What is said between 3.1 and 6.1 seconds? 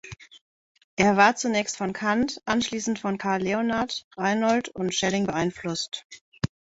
Carl Leonhard Reinhold und Schelling beeinflusst.